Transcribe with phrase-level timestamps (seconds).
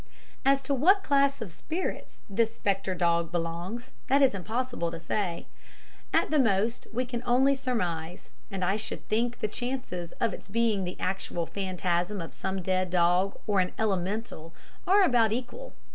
[0.43, 5.45] As to what class of spirits the spectre dog belongs, that is impossible to say.
[6.11, 10.47] At the most we can only surmise, and I should think the chances of its
[10.47, 14.55] being the actual phantasm of some dead dog or an elemental
[14.87, 15.73] are about equal.